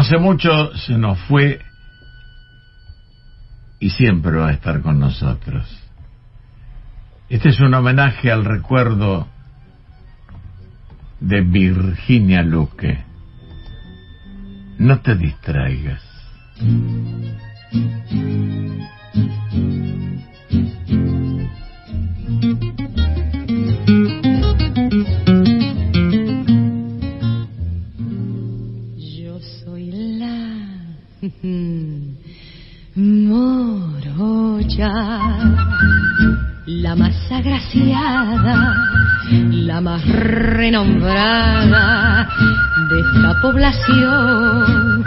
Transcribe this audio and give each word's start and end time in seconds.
hace 0.00 0.18
mucho 0.18 0.74
se 0.76 0.96
nos 0.96 1.18
fue 1.20 1.60
y 3.78 3.90
siempre 3.90 4.32
va 4.32 4.48
a 4.48 4.52
estar 4.52 4.80
con 4.80 4.98
nosotros. 4.98 5.66
Este 7.28 7.50
es 7.50 7.60
un 7.60 7.74
homenaje 7.74 8.32
al 8.32 8.46
recuerdo 8.46 9.28
de 11.20 11.42
Virginia 11.42 12.42
Luque. 12.42 13.04
No 14.78 15.00
te 15.00 15.14
distraigas. 15.16 16.02
Morocha, 32.94 34.92
la 36.66 36.94
más 36.96 37.16
agraciada, 37.30 38.76
la 39.50 39.80
más 39.80 40.06
renombrada 40.06 42.28
de 42.90 43.00
esta 43.00 43.40
población. 43.40 45.02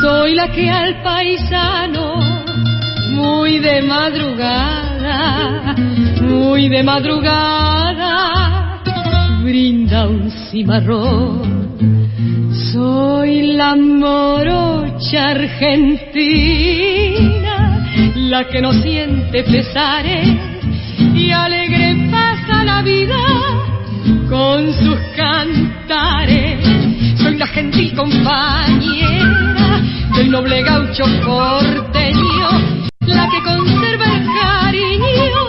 Soy 0.00 0.34
la 0.34 0.50
que 0.50 0.70
al 0.70 1.02
paisano, 1.02 2.14
muy 3.10 3.58
de 3.58 3.82
madrugada, 3.82 5.74
muy 6.22 6.68
de 6.68 6.82
madrugada, 6.82 8.80
brinda 9.42 10.08
un 10.08 10.30
cimarrón. 10.30 11.53
Soy 12.72 13.52
la 13.56 13.74
morocha 13.76 15.30
argentina, 15.30 16.24
la 18.16 18.48
que 18.48 18.60
no 18.60 18.72
siente 18.72 19.42
pesares 19.44 20.28
y 21.14 21.30
alegre 21.30 22.08
pasa 22.10 22.64
la 22.64 22.82
vida 22.82 23.16
con 24.28 24.72
sus 24.74 24.98
cantares. 25.16 26.60
Soy 27.18 27.36
la 27.36 27.46
gentil 27.48 27.94
compañera 27.94 29.80
del 30.16 30.30
noble 30.30 30.62
gaucho 30.62 31.04
porteño, 31.24 32.48
la 33.00 33.28
que 33.28 33.42
conserva 33.42 34.04
el 34.04 34.26
cariño 34.26 35.43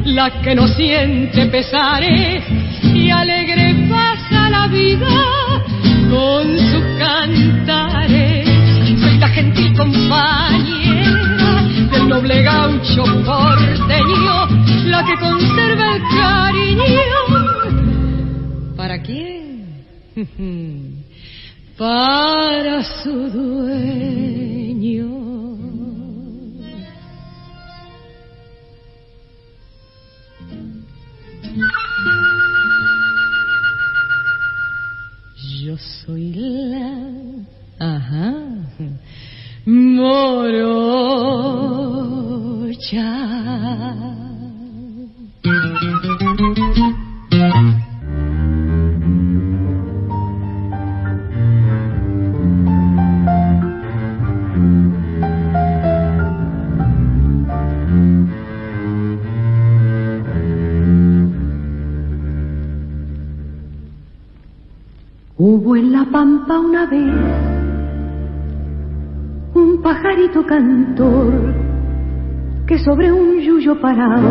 la 0.04 0.40
que 0.40 0.54
no 0.54 0.68
siente 0.68 1.46
pesares 1.46 2.44
Yo 35.62 35.76
soy 35.78 36.32
la, 36.34 36.98
ajá, 37.78 38.34
morocha. 39.64 40.83
Que 72.66 72.78
sobre 72.78 73.12
un 73.12 73.40
yuyo 73.40 73.80
parado 73.80 74.30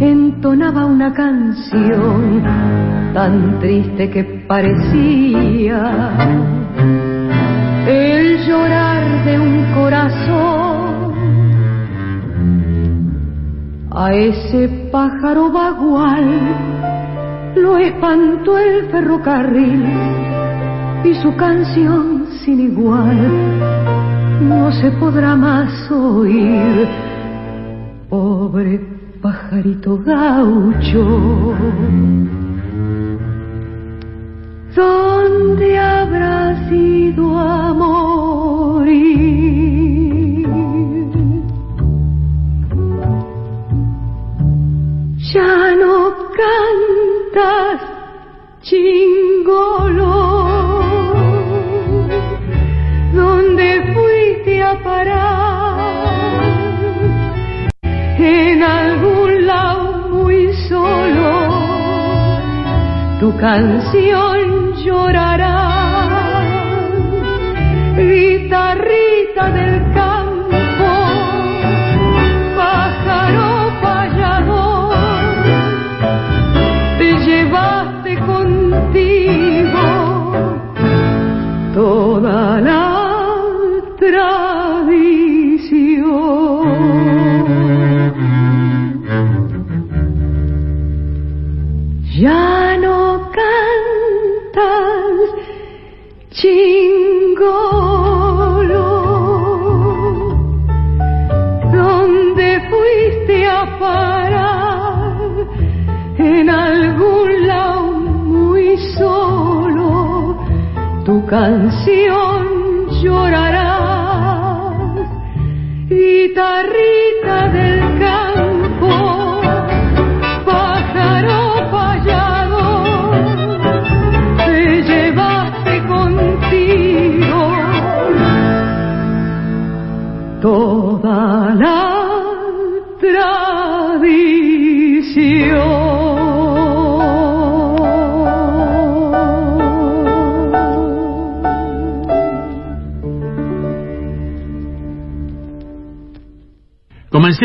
entonaba 0.00 0.84
una 0.84 1.12
canción 1.12 2.42
tan 3.14 3.60
triste 3.60 4.10
que 4.10 4.24
parecía 4.48 5.80
el 7.86 8.38
llorar 8.46 9.24
de 9.24 9.38
un 9.38 9.74
corazón. 9.74 11.14
A 13.92 14.12
ese 14.12 14.88
pájaro 14.90 15.52
bagual 15.52 16.24
lo 17.54 17.78
espantó 17.78 18.58
el 18.58 18.88
ferrocarril 18.90 19.84
y 21.04 21.14
su 21.14 21.34
canción 21.36 22.26
sin 22.44 22.60
igual 22.60 23.75
no 24.40 24.72
se 24.72 24.90
podrá 24.92 25.36
más 25.36 25.90
oír. 25.90 26.88
Pobre 28.08 28.80
pajarito 29.20 29.98
gaucho, 30.04 31.54
¿dónde 34.74 35.78
habrá 35.78 36.45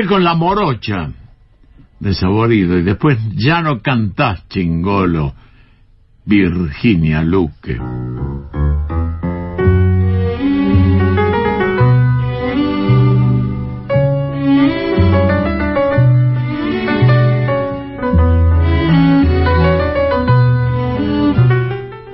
Con 0.07 0.23
la 0.23 0.33
morocha 0.33 1.09
de 1.99 2.13
Saborido 2.13 2.77
y 2.77 2.81
después 2.81 3.17
ya 3.35 3.61
no 3.61 3.81
cantás 3.81 4.45
chingolo, 4.49 5.33
Virginia 6.25 7.21
Luque. 7.21 7.79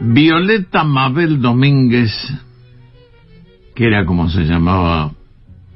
Violeta 0.01 0.83
Mabel 0.83 1.41
Domínguez, 1.41 2.11
que 3.73 3.87
era 3.87 4.05
como 4.05 4.29
se 4.29 4.43
llamaba 4.43 5.11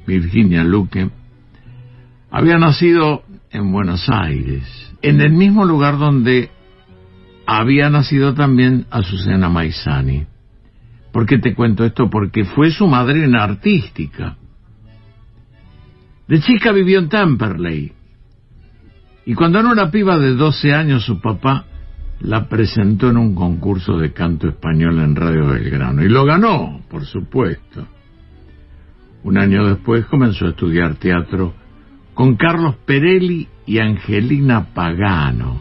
Virginia 0.06 0.62
Luque, 0.62 1.10
había 2.32 2.56
nacido 2.56 3.24
en 3.50 3.70
Buenos 3.70 4.08
Aires, 4.08 4.64
en 5.02 5.20
el 5.20 5.32
mismo 5.32 5.66
lugar 5.66 5.98
donde 5.98 6.50
había 7.46 7.90
nacido 7.90 8.32
también 8.32 8.86
Azucena 8.90 9.50
Maizani. 9.50 10.26
¿Por 11.12 11.26
qué 11.26 11.36
te 11.36 11.54
cuento 11.54 11.84
esto? 11.84 12.08
Porque 12.08 12.46
fue 12.46 12.70
su 12.70 12.86
madrina 12.86 13.44
artística. 13.44 14.38
De 16.26 16.40
chica 16.40 16.72
vivió 16.72 17.00
en 17.00 17.10
Temperley. 17.10 17.92
Y 19.26 19.34
cuando 19.34 19.58
era 19.60 19.70
una 19.70 19.90
piba 19.90 20.16
de 20.16 20.34
12 20.34 20.72
años, 20.72 21.04
su 21.04 21.20
papá 21.20 21.66
la 22.20 22.48
presentó 22.48 23.10
en 23.10 23.18
un 23.18 23.34
concurso 23.34 23.98
de 23.98 24.14
canto 24.14 24.48
español 24.48 25.00
en 25.00 25.14
Radio 25.16 25.48
Belgrano. 25.48 26.02
Y 26.02 26.08
lo 26.08 26.24
ganó, 26.24 26.80
por 26.88 27.04
supuesto. 27.04 27.86
Un 29.22 29.36
año 29.36 29.66
después 29.66 30.06
comenzó 30.06 30.46
a 30.46 30.50
estudiar 30.50 30.94
teatro 30.94 31.61
con 32.14 32.36
Carlos 32.36 32.76
Perelli 32.84 33.48
y 33.66 33.78
Angelina 33.78 34.66
Pagano. 34.74 35.60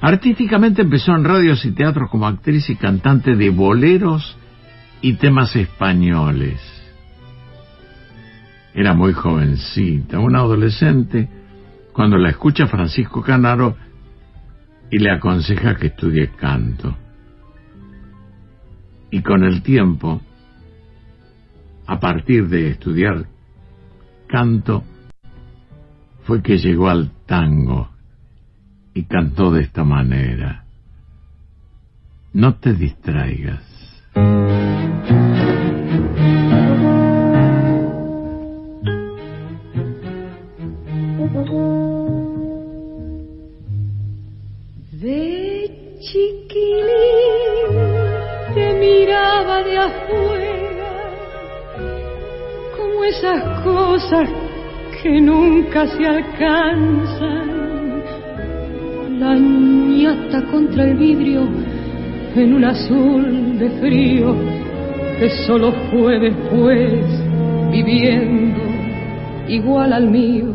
Artísticamente 0.00 0.82
empezó 0.82 1.14
en 1.14 1.24
radios 1.24 1.64
y 1.64 1.72
teatros 1.72 2.10
como 2.10 2.26
actriz 2.26 2.68
y 2.68 2.76
cantante 2.76 3.34
de 3.34 3.50
boleros 3.50 4.36
y 5.00 5.14
temas 5.14 5.56
españoles. 5.56 6.60
Era 8.74 8.92
muy 8.92 9.14
jovencita, 9.14 10.18
una 10.18 10.40
adolescente, 10.40 11.28
cuando 11.92 12.18
la 12.18 12.28
escucha 12.28 12.66
Francisco 12.66 13.22
Canaro 13.22 13.74
y 14.90 14.98
le 14.98 15.10
aconseja 15.10 15.76
que 15.76 15.86
estudie 15.88 16.28
canto. 16.28 16.94
Y 19.10 19.22
con 19.22 19.44
el 19.44 19.62
tiempo, 19.62 20.20
a 21.86 21.98
partir 21.98 22.48
de 22.48 22.68
estudiar 22.68 23.26
canto 24.26 24.84
fue 26.24 26.42
que 26.42 26.58
llegó 26.58 26.88
al 26.88 27.10
tango 27.26 27.90
y 28.94 29.04
cantó 29.04 29.50
de 29.52 29.62
esta 29.62 29.84
manera. 29.84 30.64
No 32.32 32.56
te 32.56 32.74
distraigas. 32.74 33.75
Cosas 54.06 54.28
que 55.02 55.20
nunca 55.20 55.86
se 55.86 56.06
alcanzan. 56.06 57.56
La 59.18 59.34
ñata 59.34 60.42
contra 60.50 60.84
el 60.84 60.96
vidrio 60.96 61.48
en 62.36 62.54
un 62.54 62.64
azul 62.64 63.58
de 63.58 63.70
frío 63.80 64.36
que 65.18 65.30
solo 65.46 65.72
fue 65.90 66.18
después 66.20 67.02
viviendo 67.70 68.60
igual 69.48 69.92
al 69.92 70.10
mío. 70.10 70.46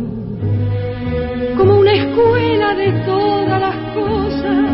Como 1.57 1.79
una 1.79 1.93
escuela 1.93 2.75
de 2.75 2.91
todas 3.05 3.59
las 3.59 3.75
cosas, 3.93 4.69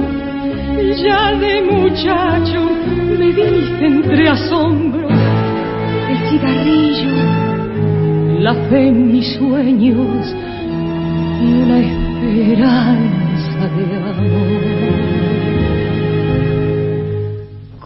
ya 1.02 1.32
de 1.38 1.62
muchacho 1.62 2.62
me 3.18 3.28
viste 3.28 3.86
entre 3.86 4.30
asombros 4.30 5.12
el 6.10 6.30
cigarrillo 6.30 7.47
la 8.40 8.54
fe 8.70 8.88
en 8.90 9.12
mis 9.12 9.36
sueños 9.36 10.36
y 11.42 11.54
una 11.64 11.80
esperanza 11.80 13.68
de 13.76 13.86
amor. 13.96 14.62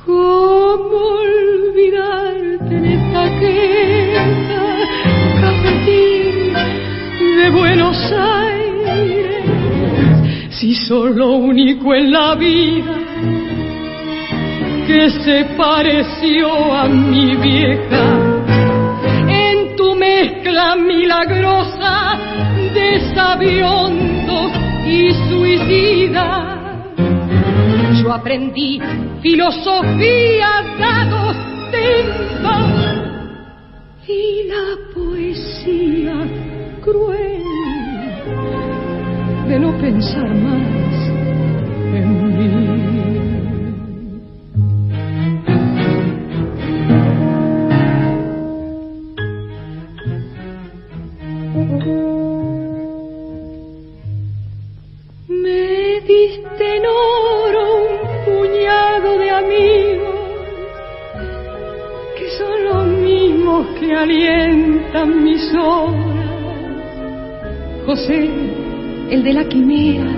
¿Cómo 0.06 0.98
olvidarte 1.26 2.76
en 2.76 2.86
esta 2.86 3.24
queja, 3.40 4.26
cafetín 5.42 6.54
de 7.38 7.50
Buenos 7.50 7.98
Aires, 8.12 9.46
si 10.50 10.76
lo 10.90 11.30
único 11.38 11.96
en 11.96 12.12
la 12.12 12.36
vida 12.36 12.98
que 14.86 15.10
se 15.10 15.46
pareció 15.56 16.74
a 16.74 16.88
mi 16.90 17.36
vieja 17.38 18.21
mezcla 20.22 20.76
milagrosa 20.76 22.18
de 22.74 23.14
sabiondo 23.16 24.52
y 24.86 25.12
suicida. 25.30 26.58
Yo 28.02 28.14
aprendí 28.14 28.80
filosofía 29.22 30.64
dados 30.80 31.36
tiempos 31.72 32.68
y 34.08 34.48
la 34.48 34.94
poesía 34.94 36.18
cruel 36.82 37.44
de 39.48 39.60
no 39.60 39.78
pensar 39.80 40.30
más 40.36 40.81
alientan 64.02 65.24
mis 65.24 65.54
horas. 65.54 65.96
José, 67.86 68.30
el 69.10 69.24
de 69.24 69.34
la 69.34 69.44
quimera, 69.46 70.12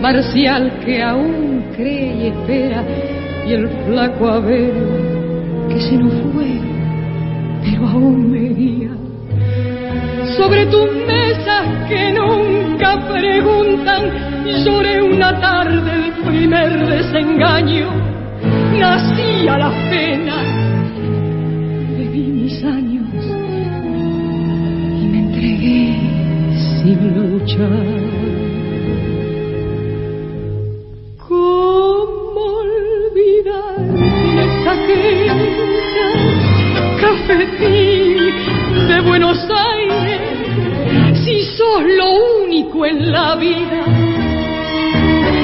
marcial 0.00 0.80
que 0.84 1.02
aún 1.02 1.64
cree 1.76 2.14
y 2.16 2.26
espera, 2.28 2.84
y 3.46 3.52
el 3.52 3.68
flaco 3.86 4.28
Abel 4.28 4.72
que 5.68 5.80
se 5.80 5.96
nos 5.96 6.14
fue, 6.32 6.60
pero 7.64 7.88
aún 7.88 8.30
me 8.30 8.48
guía. 8.54 8.90
Sobre 10.36 10.66
tus 10.66 10.92
mesas 11.06 11.88
que 11.88 12.12
nunca 12.12 13.08
preguntan, 13.10 14.44
lloré 14.64 15.02
una 15.02 15.40
tarde 15.40 15.90
el 15.92 16.12
primer 16.24 16.86
desengaño, 16.88 17.88
nací 18.78 19.48
a 19.48 19.58
las 19.58 19.74
años 22.66 23.24
y 25.00 25.06
me 25.06 25.18
entregué 25.18 25.94
sin 26.82 26.98
luchar. 27.14 27.86
¿Cómo 31.28 32.40
olvidar 32.64 33.78
esa 34.46 34.74
queja, 34.86 35.36
cafetín 37.00 38.18
de 38.88 39.00
Buenos 39.00 39.38
Aires, 39.48 40.20
si 41.24 41.42
sos 41.56 41.82
lo 41.82 42.42
único 42.44 42.84
en 42.84 43.12
la 43.12 43.36
vida 43.36 43.84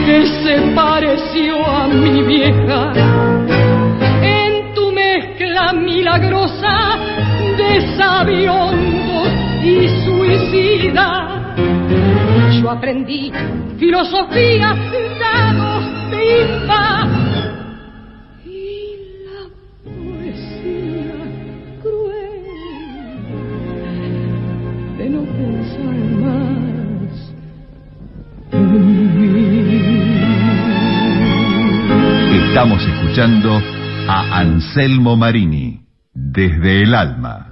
que 0.06 0.26
se 0.26 0.60
pareció 0.74 1.64
a 1.64 1.86
mi 1.86 2.22
vieja? 2.22 2.61
Aprendí 12.72 13.32
filosofía, 13.78 14.74
dados, 15.20 15.84
pimba 16.10 17.22
Estamos 32.52 32.82
escuchando 32.86 33.62
a 34.08 34.40
Anselmo 34.40 35.16
Marini, 35.16 35.80
desde 36.12 36.82
el 36.82 36.94
alma. 36.94 37.51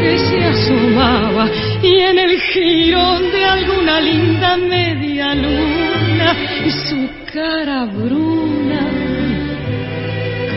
que 0.00 0.18
se 0.18 0.44
asomaba 0.44 1.48
y 1.82 2.00
en 2.00 2.18
el 2.18 2.40
jirón 2.40 3.22
de 3.30 3.44
alguna 3.44 4.00
linda 4.00 4.56
media 4.56 5.34
luna 5.34 6.36
su 6.70 7.08
cara 7.32 7.84
bruna 7.84 8.80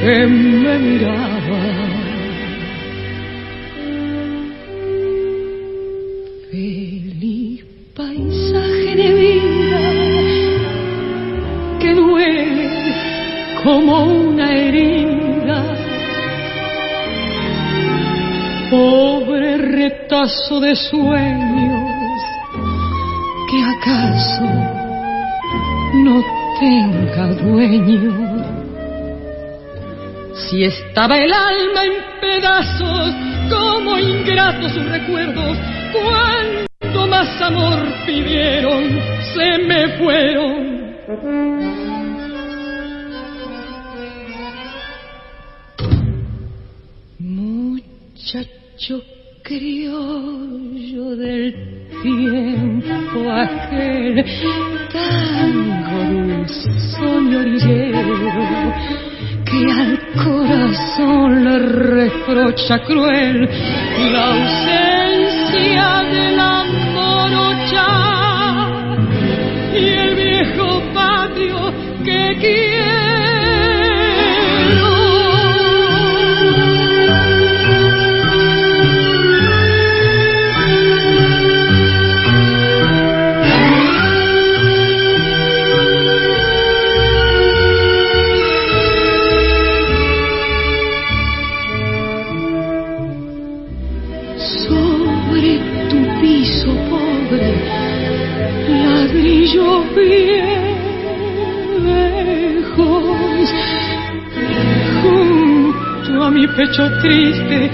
que 0.02 0.28
me 0.28 0.78
miraba. 0.80 1.83
Sueños 20.30 22.22
que 23.50 23.62
acaso 23.62 24.46
no 25.96 26.24
tenga 26.60 27.28
dueño. 27.34 28.14
Si 30.36 30.64
estaba 30.64 31.18
el 31.18 31.32
alma 31.34 31.86
en 31.86 31.94
pedazos, 32.22 33.14
como 33.50 33.98
ingratos 34.00 34.72
sus 34.72 34.86
recuerdos, 34.86 35.58
cuando 35.92 37.08
más 37.08 37.42
amor 37.42 37.80
pidieron, 38.06 38.84
se 39.34 39.58
me 39.60 39.90
fueron. 39.98 40.74
Muchacho 47.20 49.04
criollo 49.44 51.16
del 51.18 51.54
tiempo 52.02 53.30
aquel, 53.30 54.26
tango 54.92 56.00
dulzón 56.10 57.36
orillero, 57.36 58.74
que 59.44 59.62
al 59.72 60.00
corazón 60.24 61.44
le 61.44 61.60
reprocha 61.60 62.80
cruel 62.84 63.50
la 64.14 64.24
ausencia 64.32 65.88
de 66.10 66.26
la 66.38 66.43
pecho 106.56 106.90
triste. 107.02 107.70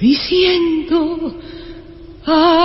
diciendo 0.00 1.34
adiós. 2.26 2.57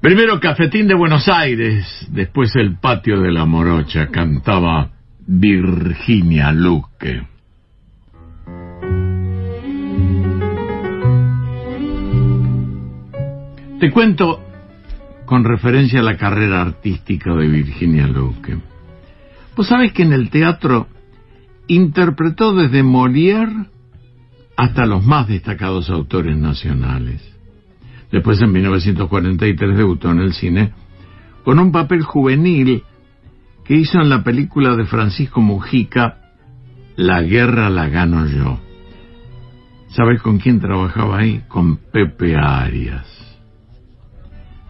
Primero 0.00 0.38
Cafetín 0.38 0.86
de 0.86 0.94
Buenos 0.94 1.28
Aires, 1.28 1.84
después 2.12 2.54
El 2.54 2.76
Patio 2.78 3.20
de 3.20 3.32
la 3.32 3.46
Morocha, 3.46 4.06
cantaba 4.06 4.92
Virginia 5.26 6.52
Luque. 6.52 7.26
Te 13.80 13.90
cuento 13.90 14.40
con 15.24 15.42
referencia 15.42 15.98
a 15.98 16.04
la 16.04 16.16
carrera 16.16 16.62
artística 16.62 17.34
de 17.34 17.48
Virginia 17.48 18.06
Luque. 18.06 18.56
Vos 19.56 19.66
sabés 19.66 19.92
que 19.92 20.04
en 20.04 20.12
el 20.12 20.30
teatro 20.30 20.86
interpretó 21.66 22.54
desde 22.54 22.84
Molière 22.84 23.66
hasta 24.56 24.86
los 24.86 25.04
más 25.04 25.26
destacados 25.26 25.90
autores 25.90 26.36
nacionales. 26.36 27.37
Después, 28.10 28.40
en 28.40 28.52
1943, 28.52 29.76
debutó 29.76 30.10
en 30.10 30.20
el 30.20 30.32
cine 30.32 30.72
con 31.44 31.58
un 31.58 31.72
papel 31.72 32.02
juvenil 32.02 32.82
que 33.64 33.74
hizo 33.74 34.00
en 34.00 34.08
la 34.08 34.22
película 34.22 34.76
de 34.76 34.86
Francisco 34.86 35.40
Mujica, 35.40 36.16
La 36.96 37.22
guerra 37.22 37.70
la 37.70 37.88
gano 37.88 38.26
yo. 38.26 38.58
¿Sabes 39.88 40.20
con 40.20 40.38
quién 40.38 40.60
trabajaba 40.60 41.18
ahí? 41.18 41.42
Con 41.48 41.76
Pepe 41.76 42.34
Arias. 42.36 43.06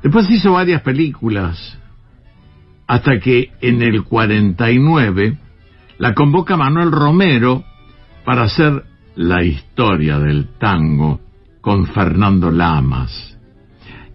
Después 0.03 0.31
hizo 0.31 0.53
varias 0.53 0.83
películas, 0.83 1.79
hasta 2.87 3.19
que 3.19 3.51
en 3.61 3.83
el 3.83 4.05
49 4.05 5.39
la 5.99 6.15
convoca 6.15 6.57
Manuel 6.57 6.93
Romero 6.93 7.65
para 8.25 8.43
hacer 8.43 8.85
la 9.17 9.43
historia 9.43 10.19
del 10.19 10.49
tango 10.59 11.21
con 11.69 11.87
Fernando 11.89 12.51
Lamas. 12.51 13.37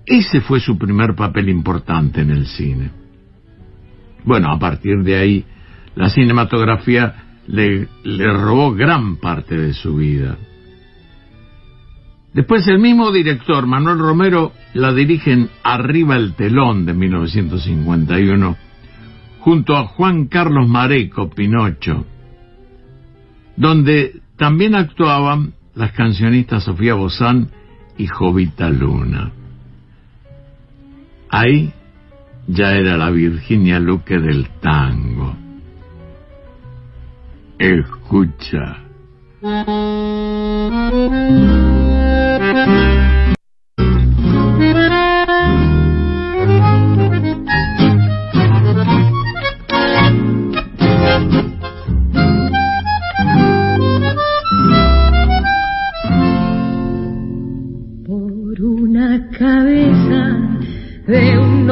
Ese 0.07 0.41
fue 0.41 0.59
su 0.59 0.75
primer 0.75 1.13
papel 1.13 1.49
importante 1.49 2.21
en 2.21 2.31
el 2.31 2.47
cine. 2.47 2.89
Bueno, 4.23 4.51
a 4.51 4.57
partir 4.57 5.03
de 5.03 5.15
ahí, 5.15 5.45
la 5.93 6.09
cinematografía 6.09 7.41
le, 7.45 7.87
robó 8.33 8.73
gran 8.73 9.17
parte 9.17 9.55
de 9.55 9.71
su 9.75 9.97
vida. 9.97 10.35
Después 12.33 12.67
el 12.67 12.79
mismo 12.79 13.11
director, 13.11 13.67
Manuel 13.67 13.99
Romero, 13.99 14.53
la 14.73 14.91
dirige 14.91 15.33
en 15.33 15.47
Arriba 15.61 16.15
el 16.15 16.33
telón 16.33 16.87
de 16.87 16.95
1951, 16.95 18.57
junto 19.41 19.77
a 19.77 19.85
Juan 19.89 20.25
Carlos 20.25 20.67
Mareco, 20.67 21.29
Pinocho, 21.29 22.03
donde 23.55 24.21
también 24.37 24.73
actuaban 24.73 25.53
las 25.75 25.91
cancionistas 25.91 26.63
Sofía 26.63 26.93
Bozán 26.93 27.49
y 27.97 28.07
Jovita 28.07 28.69
Luna. 28.69 29.31
Ahí 31.29 31.73
ya 32.47 32.73
era 32.73 32.97
la 32.97 33.09
Virginia 33.09 33.79
Luque 33.79 34.19
del 34.19 34.49
tango. 34.61 35.35
Escucha. 37.57 38.83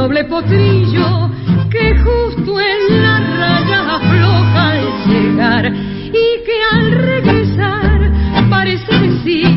Noble 0.02 0.24
potrillo 0.24 1.30
que 1.70 1.96
justo 2.00 2.60
en 2.60 3.04
la 3.04 3.20
raya 3.20 3.98
afloja 3.98 4.72
al 4.72 4.84
llegar 5.08 5.66
y 5.72 6.28
que 6.46 6.58
al 6.74 6.92
regresar 6.92 8.12
parece 8.50 8.98
decir 8.98 9.48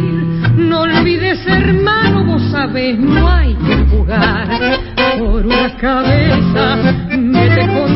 no 0.58 0.82
olvides 0.82 1.46
hermano 1.46 2.26
vos 2.26 2.42
sabés 2.50 2.98
no 2.98 3.26
hay 3.26 3.54
que 3.54 3.76
jugar 3.90 4.46
por 5.18 5.46
una 5.46 5.74
cabeza 5.78 6.76
me 7.16 7.48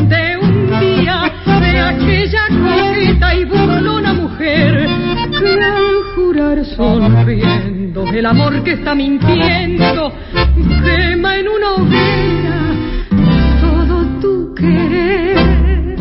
te 0.09 0.37
un 0.37 0.79
día 0.79 1.31
de 1.45 1.79
aquella 1.79 2.47
coqueta 2.47 3.35
y 3.35 3.45
burlona 3.45 4.13
mujer 4.13 4.89
sonriendo 6.75 8.05
el 8.07 8.25
amor 8.25 8.63
que 8.63 8.73
está 8.73 8.93
mintiendo. 8.95 10.13
Quema 10.83 11.37
en 11.37 11.47
una 11.47 11.73
hoguera 11.75 12.59
todo 13.61 14.05
tu 14.21 14.53
querer 14.55 15.95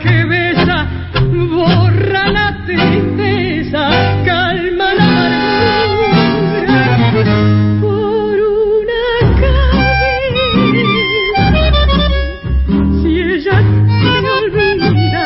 que 0.00 0.24
besa 0.24 0.88
borra 1.50 2.28
la 2.30 2.64
tristeza 2.64 3.90
calma 4.24 4.94
la 4.94 5.84
amargura 5.84 7.36
por 7.80 8.34
una 8.64 9.04
cabeza 9.44 11.44
si 13.02 13.10
ella 13.20 13.58
te 14.02 14.14
olvida 14.40 15.24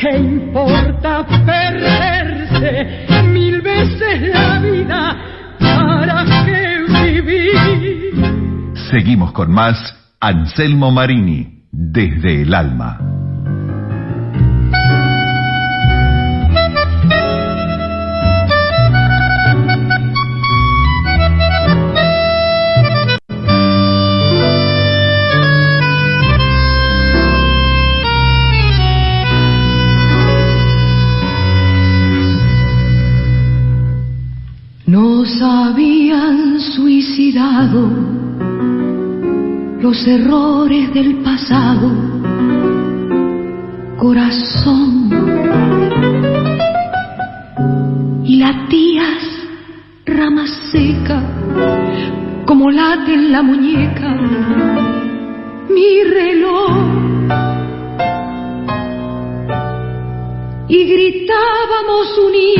¿Qué 0.00 0.12
importa 0.18 1.12
perderse 1.46 2.70
mil 3.32 3.56
veces 3.62 4.16
la 4.34 4.58
vida? 4.58 5.00
¿Para 5.58 6.24
qué 6.44 6.62
vivir? 7.10 8.12
Seguimos 8.90 9.32
con 9.32 9.50
más 9.50 9.76
Anselmo 10.20 10.90
Marini, 10.90 11.62
desde 11.72 12.42
el 12.42 12.52
alma. 12.52 12.98
Los 39.80 40.06
errores 40.08 40.92
del 40.92 41.22
pasado, 41.22 41.88
corazón. 43.96 45.10
Y 48.24 48.36
latías 48.38 49.22
rama 50.04 50.46
seca, 50.72 51.22
como 52.44 52.70
late 52.72 53.14
en 53.14 53.30
la 53.30 53.42
muñeca, 53.42 54.16
mi 55.68 56.02
reloj. 56.02 56.72
Y 60.66 60.84
gritábamos 60.86 62.18
unidos 62.18 62.53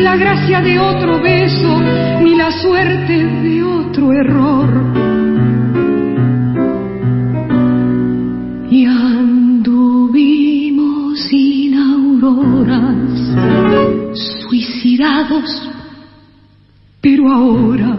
la 0.00 0.16
gracia 0.16 0.60
de 0.60 0.78
otro 0.78 1.20
beso, 1.20 1.80
ni 2.22 2.34
la 2.34 2.50
suerte 2.50 3.12
de 3.12 3.62
otro 3.62 4.12
error. 4.12 4.68
Y 8.70 8.84
anduvimos 8.86 10.10
sin 11.28 11.74
auroras, 11.74 13.34
suicidados, 14.48 15.70
pero 17.00 17.30
ahora, 17.32 17.96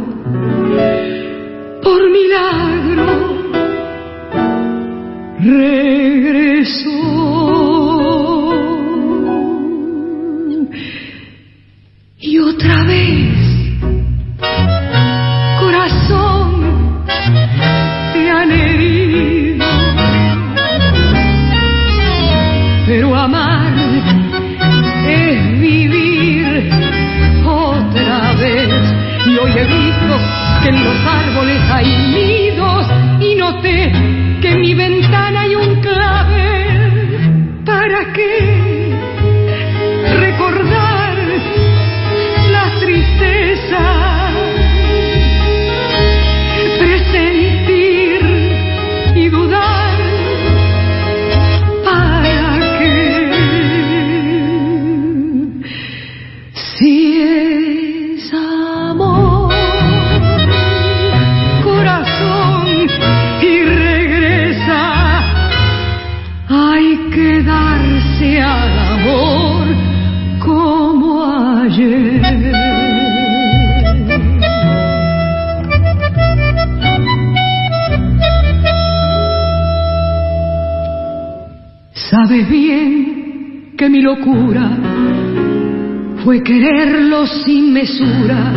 quererlo 86.68 87.26
sin 87.26 87.72
mesura 87.72 88.52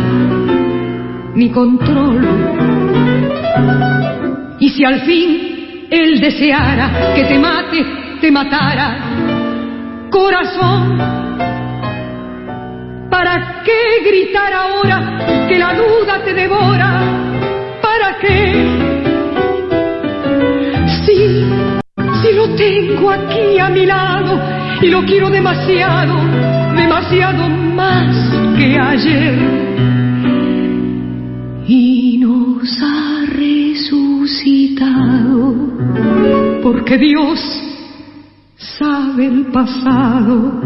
ni 1.33 1.49
control. 1.49 2.19
Y 4.59 4.69
si 4.69 4.83
al 4.83 4.99
fin 5.01 5.87
él 5.89 6.19
deseara 6.19 7.13
que 7.15 7.23
te 7.23 7.39
mate, 7.39 7.85
te 8.19 8.29
matara, 8.29 8.97
corazón, 10.09 10.97
¿para 13.09 13.63
qué 13.63 14.09
gritar 14.09 14.53
ahora 14.53 15.45
que 15.47 15.57
la 15.57 15.73
duda 15.73 16.21
te 16.25 16.33
devora? 16.33 16.89
¿Para 17.81 18.17
qué? 18.19 18.37
Sí, 21.05 21.45
si 22.21 22.33
lo 22.33 22.55
tengo 22.55 23.09
aquí 23.09 23.57
a 23.57 23.69
mi 23.69 23.85
lado 23.85 24.37
y 24.81 24.87
lo 24.87 25.01
quiero 25.05 25.29
demasiado, 25.29 26.30
demasiado 27.01 27.49
más 27.49 28.15
que 28.57 28.77
ayer. 28.79 29.39
Y 31.67 32.17
nos 32.19 32.81
ha 32.81 33.25
resucitado 33.27 33.95
porque 36.61 36.97
Dios 36.97 37.39
sabe 38.57 39.25
el 39.27 39.45
pasado 39.47 40.61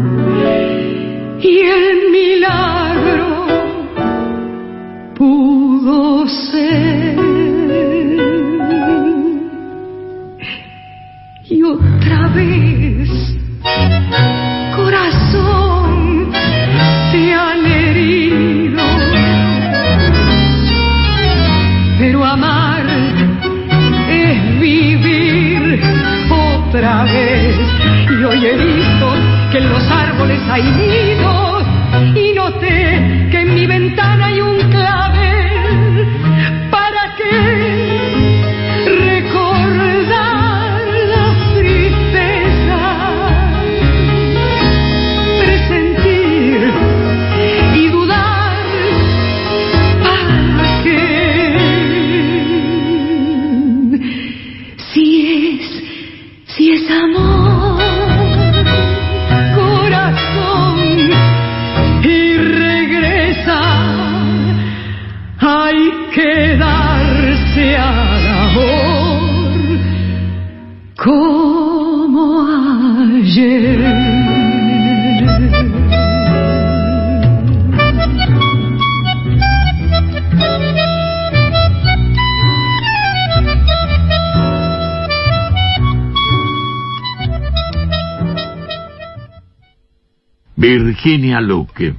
Virginia 90.56 91.38
Luque. 91.42 91.94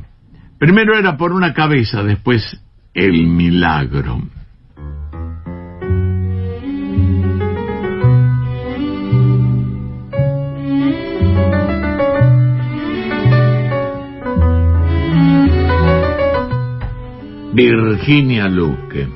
Primero 0.58 0.98
era 0.98 1.16
por 1.16 1.32
una 1.32 1.54
cabeza, 1.54 2.02
después 2.02 2.60
el 2.96 3.28
milagro. 3.28 4.20
Virginia 17.54 18.48
Luque. 18.48 19.08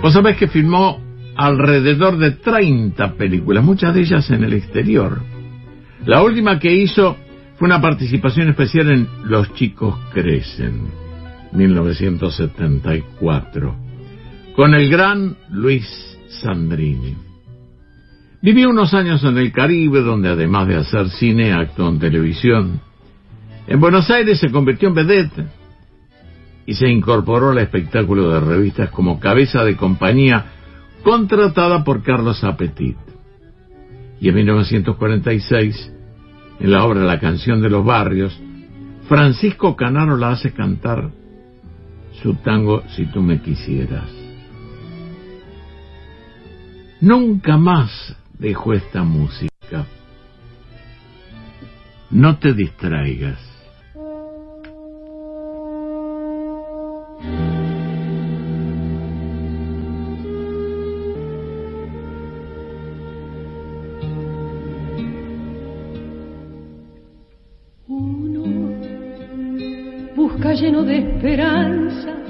Vos 0.00 0.14
sabés 0.14 0.38
que 0.38 0.48
filmó 0.48 1.02
alrededor 1.36 2.16
de 2.16 2.30
30 2.30 3.12
películas, 3.14 3.62
muchas 3.62 3.94
de 3.94 4.00
ellas 4.00 4.30
en 4.30 4.44
el 4.44 4.54
exterior. 4.54 5.20
La 6.06 6.22
última 6.22 6.58
que 6.58 6.72
hizo 6.72 7.18
fue 7.60 7.66
una 7.66 7.80
participación 7.82 8.48
especial 8.48 8.90
en 8.90 9.06
Los 9.24 9.52
chicos 9.52 9.94
crecen, 10.14 10.88
1974, 11.52 13.76
con 14.56 14.74
el 14.74 14.88
gran 14.88 15.36
Luis 15.50 15.86
Sandrini. 16.40 17.14
Vivió 18.40 18.70
unos 18.70 18.94
años 18.94 19.22
en 19.24 19.36
el 19.36 19.52
Caribe, 19.52 20.00
donde 20.00 20.30
además 20.30 20.68
de 20.68 20.76
hacer 20.76 21.10
cine, 21.10 21.52
actuó 21.52 21.90
en 21.90 21.98
televisión. 21.98 22.80
En 23.66 23.78
Buenos 23.78 24.10
Aires 24.10 24.40
se 24.40 24.50
convirtió 24.50 24.88
en 24.88 24.94
vedette 24.94 25.44
y 26.64 26.72
se 26.72 26.88
incorporó 26.88 27.50
al 27.50 27.58
espectáculo 27.58 28.30
de 28.30 28.40
revistas 28.40 28.88
como 28.88 29.20
cabeza 29.20 29.64
de 29.64 29.76
compañía 29.76 30.46
contratada 31.02 31.84
por 31.84 32.02
Carlos 32.02 32.42
Apetit. 32.42 32.96
Y 34.18 34.30
en 34.30 34.34
1946, 34.34 35.99
en 36.60 36.70
la 36.70 36.84
obra 36.84 37.00
La 37.02 37.18
canción 37.18 37.60
de 37.60 37.70
los 37.70 37.84
barrios, 37.84 38.38
Francisco 39.08 39.74
Canaro 39.74 40.16
la 40.16 40.30
hace 40.30 40.52
cantar 40.52 41.10
su 42.22 42.34
tango 42.34 42.82
Si 42.94 43.06
tú 43.06 43.22
me 43.22 43.40
quisieras. 43.40 44.08
Nunca 47.00 47.56
más 47.56 48.14
dejó 48.38 48.74
esta 48.74 49.02
música. 49.02 49.86
No 52.10 52.38
te 52.38 52.52
distraigas. 52.52 53.49
De 70.84 70.98
esperanza 70.98 72.20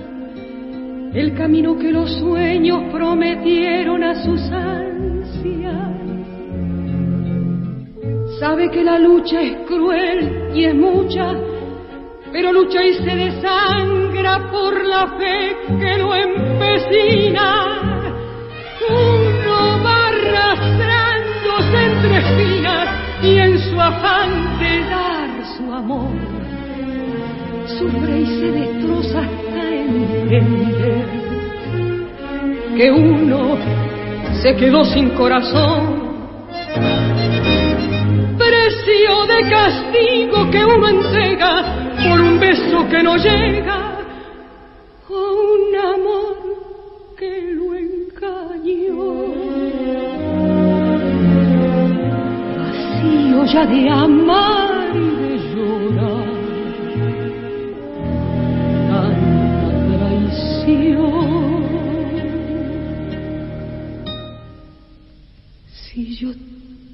el 1.12 1.34
camino 1.34 1.76
que 1.76 1.90
los 1.90 2.08
sueños 2.18 2.84
prometieron 2.92 4.04
a 4.04 4.14
sus 4.22 4.40
ansias. 4.50 5.90
Sabe 8.38 8.70
que 8.70 8.84
la 8.84 8.98
lucha 8.98 9.40
es 9.42 9.66
cruel 9.66 10.52
y 10.54 10.64
es 10.64 10.74
mucha, 10.74 11.34
pero 12.32 12.52
lucha 12.52 12.84
y 12.84 12.94
se 12.94 13.16
desangra 13.16 14.50
por 14.50 14.84
la 14.84 15.08
fe 15.18 15.56
que 15.80 15.98
lo 15.98 16.14
empecina. 16.14 18.06
Uno 18.88 19.82
va 19.84 20.08
arrastrándose 20.08 21.84
entre 21.92 22.18
espinas 22.18 22.88
y 23.22 23.36
en 23.36 23.58
su 23.58 23.80
afán 23.80 24.49
sufre 27.80 28.20
y 28.20 28.26
se 28.26 28.50
destroza 28.52 29.20
hasta 29.20 29.74
entender 29.74 31.04
que 32.76 32.90
uno 32.90 33.56
se 34.42 34.54
quedó 34.56 34.84
sin 34.84 35.10
corazón. 35.10 35.98
Precio 38.36 39.26
de 39.26 39.50
castigo 39.50 40.50
que 40.50 40.64
uno 40.64 40.88
entrega 40.88 41.64
por 42.06 42.20
un 42.20 42.38
beso 42.38 42.86
que 42.90 43.02
no 43.02 43.16
llega 43.16 43.79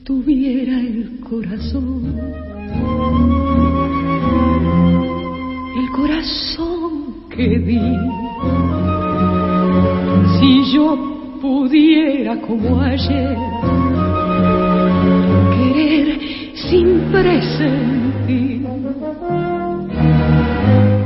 tuviera 0.04 0.78
el 0.80 1.20
corazón, 1.28 2.18
el 5.76 5.90
corazón 5.90 7.28
que 7.28 7.58
di, 7.58 7.80
si 10.38 10.72
yo 10.72 11.38
pudiera 11.42 12.40
como 12.40 12.80
ayer. 12.80 13.36
Querer 15.58 16.18
sin 16.54 17.00
presentir, 17.12 18.66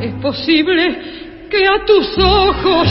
es 0.01 0.15
posible 0.23 0.99
que 1.51 1.67
a 1.67 1.85
tus 1.85 2.19
ojos 2.19 2.89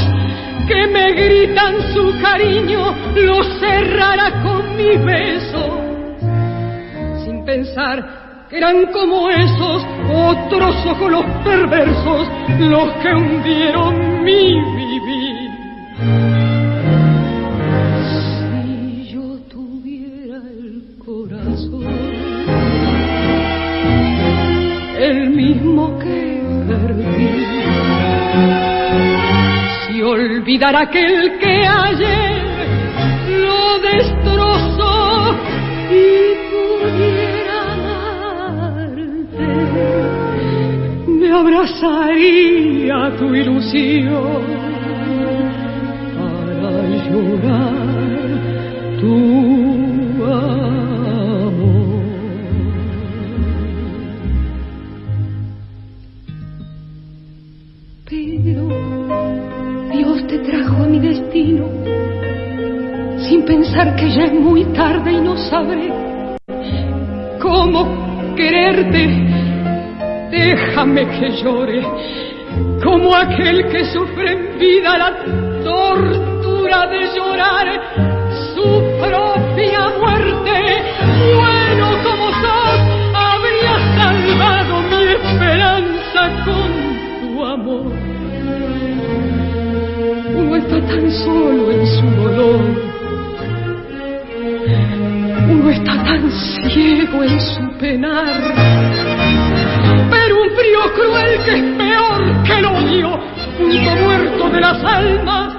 que 0.68 0.88
me 0.88 1.14
gritan 1.14 1.94
su 1.94 2.14
cariño 2.22 2.94
lo 3.16 3.44
cerrara 3.60 4.39
beso 4.98 5.90
pensar 7.50 8.48
que 8.48 8.58
eran 8.58 8.86
como 8.92 9.28
esos 9.30 9.84
otros 10.14 10.86
ojos 10.86 11.26
perversos 11.44 12.28
los 12.60 12.92
que 13.02 13.10
hundieron 13.12 14.24
mi 14.24 14.54
vivir. 14.76 15.50
Si 18.54 19.14
yo 19.14 19.40
tuviera 19.50 20.38
el 20.38 20.96
corazón, 21.04 21.88
el 25.00 25.30
mismo 25.32 25.98
que 25.98 26.42
perdí, 26.68 27.30
si 29.88 30.02
olvidara 30.04 30.82
aquel 30.82 31.40
que 31.40 31.66
ayer 31.66 32.39
lo 33.70 33.80
destrozó 33.80 35.36
y 35.92 36.04
pudiera 36.50 37.60
abrazaría 41.40 42.98
tu 43.18 43.26
ilusión 43.36 44.44
para 46.18 46.72
llorar 47.08 48.30
tu 49.00 49.59
pensar 63.50 63.96
que 63.96 64.12
ya 64.12 64.26
es 64.26 64.34
muy 64.34 64.64
tarde 64.76 65.12
y 65.12 65.22
no 65.22 65.36
sabré 65.36 65.92
cómo 67.42 68.36
quererte 68.36 69.04
déjame 70.30 71.08
que 71.08 71.32
llore 71.42 71.82
como 72.84 73.16
aquel 73.16 73.68
que 73.70 73.86
sufre 73.86 74.34
en 74.34 74.60
vida 74.60 75.00
la 75.00 75.16
tortura 75.64 76.86
de 76.94 77.00
llorar 77.16 77.68
su 78.54 78.68
propia 79.02 79.82
muerte. 80.00 80.56
Bueno 81.36 81.88
como 82.04 82.28
sos, 82.42 82.82
habría 83.16 83.76
salvado 83.98 84.74
mi 84.92 85.04
esperanza 85.18 86.22
con 86.46 86.70
tu 87.22 87.46
amor. 87.46 87.92
Uno 90.36 90.56
está 90.56 90.80
tan 90.82 91.12
solo 91.12 91.72
en 91.72 91.88
su 91.88 92.06
dolor. 92.22 92.89
Tan 96.10 96.32
ciego 96.32 97.24
en 97.24 97.40
su 97.40 97.78
penar. 97.78 98.42
Frío 100.56 100.94
cruel 100.96 101.40
que 101.46 101.56
es 101.56 101.64
peor 101.78 102.44
que 102.44 102.54
el 102.54 102.66
odio, 102.66 103.20
punto 103.58 103.92
muerto 104.04 104.50
de 104.50 104.60
las 104.60 104.84
almas, 104.84 105.59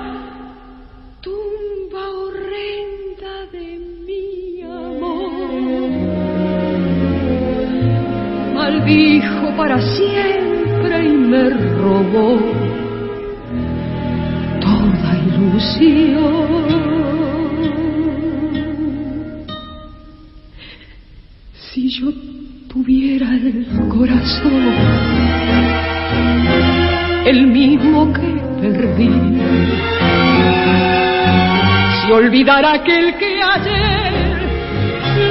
Si 32.10 32.14
olvidara 32.14 32.72
aquel 32.72 33.14
que 33.18 33.40
ayer 33.40 34.12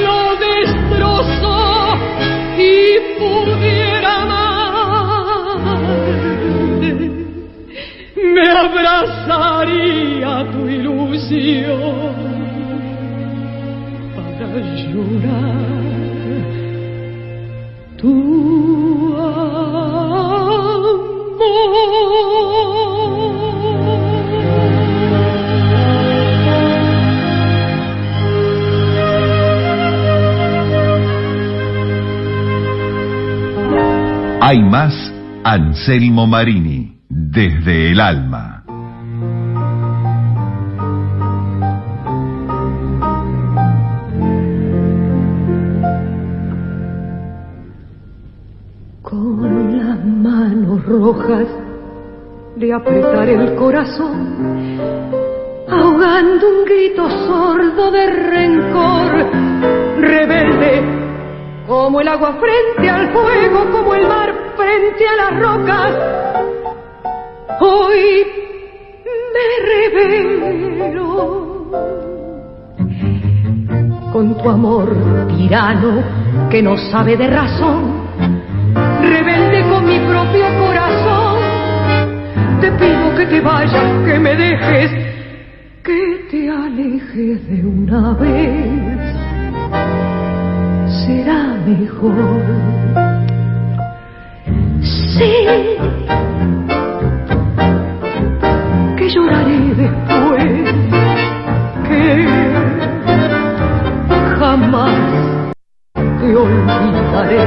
lo 0.01 0.37
destrozó 0.37 1.97
y 2.57 2.99
pudiera 3.19 4.21
amar, 4.21 5.79
me 8.15 8.47
abrazaría 8.63 10.31
tu 10.53 10.69
ilusión 10.69 12.15
para 14.15 14.47
llorar. 14.79 15.59
Tu 17.97 18.13
Hay 34.49 34.63
más 34.63 35.13
Anselmo 35.43 36.25
Marini, 36.25 36.97
desde 37.07 37.91
el 37.91 37.99
alma. 37.99 38.63
Con 49.03 49.77
las 49.77 50.03
manos 50.03 50.83
rojas 50.83 51.45
de 52.55 52.73
apretar 52.73 53.29
el 53.29 53.53
corazón, 53.53 54.79
ahogando 55.69 56.49
un 56.49 56.65
grito 56.65 57.07
sordo 57.07 57.91
de 57.91 58.07
rencor, 58.07 59.31
rebelde 59.99 60.99
como 61.69 62.01
el 62.01 62.07
agua 62.07 62.39
frente 62.39 62.89
al 62.89 63.13
fuego, 63.13 63.71
como 63.71 63.93
el 63.93 64.07
mar 64.07 64.28
frente 64.59 65.03
a 65.07 65.15
las 65.15 65.39
rocas. 65.39 65.91
Hoy 67.61 68.25
me 69.33 69.47
revelo 69.71 71.07
con 74.11 74.37
tu 74.37 74.49
amor 74.49 74.87
tirano 75.29 76.03
que 76.49 76.61
no 76.61 76.75
sabe 76.91 77.15
de 77.15 77.27
razón, 77.27 78.07
rebelde 79.01 79.69
con 79.69 79.85
mi 79.85 79.99
propio 79.99 80.45
corazón. 80.59 81.39
Te 82.59 82.71
pido 82.73 83.15
que 83.15 83.25
te 83.27 83.39
vayas, 83.39 84.05
que 84.05 84.19
me 84.19 84.35
dejes, 84.35 84.91
que 85.83 86.27
te 86.29 86.49
alejes 86.49 87.47
de 87.47 87.65
una 87.65 88.13
vez 88.13 88.99
será 91.05 91.55
mejor. 91.65 92.78
Sí, 95.19 95.35
que 98.95 99.09
lloraré 99.09 99.59
después, 99.75 100.45
que 101.89 102.27
jamás 104.39 105.51
te 105.93 106.35
olvidaré. 106.35 107.43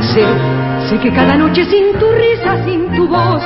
Sé, 0.00 0.24
sé 0.88 0.98
que 1.00 1.12
cada 1.12 1.36
noche 1.36 1.66
sin 1.66 1.92
tu 1.98 2.10
risa, 2.12 2.64
sin 2.64 2.90
tu 2.94 3.06
voz, 3.06 3.42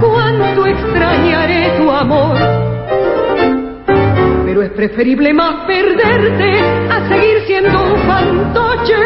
cuánto 0.00 0.66
extrañaré 0.66 1.76
tu 1.76 1.90
amor 1.90 2.38
pero 4.44 4.62
es 4.62 4.70
preferible 4.70 5.34
más 5.34 5.66
perderte 5.66 6.60
a 6.88 7.06
seguir 7.08 7.40
siendo 7.46 7.82
un 7.82 7.98
fantoche 8.06 8.96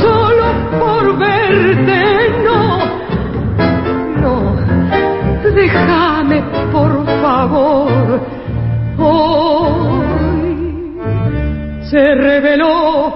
solo 0.00 0.44
por 0.80 1.18
verte. 1.18 2.42
No, 2.42 2.65
déjame 5.56 6.42
por 6.70 7.04
favor. 7.22 8.20
Hoy 8.98 9.76
se 11.90 12.14
reveló 12.14 13.14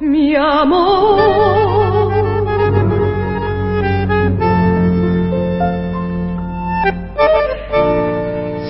mi 0.00 0.36
amor. 0.36 2.12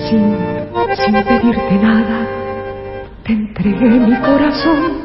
Sin, 0.07 0.37
sin 0.95 1.13
pedirte 1.23 1.75
nada, 1.81 2.27
te 3.23 3.33
entregué 3.33 3.89
mi 3.89 4.15
corazón 4.21 5.01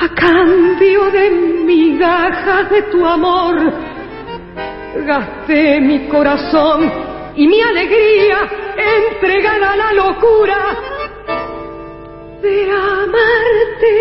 a 0.00 0.08
cambio 0.14 1.10
de 1.10 1.30
migajas 1.64 2.70
de 2.70 2.82
tu 2.82 3.06
amor. 3.06 3.87
Gasté 5.06 5.80
mi 5.80 6.08
corazón 6.08 6.90
y 7.36 7.46
mi 7.46 7.60
alegría 7.60 8.38
entregada 9.10 9.72
a 9.72 9.76
la 9.76 9.92
locura 9.92 10.58
de 12.42 12.70
amarte 12.70 13.94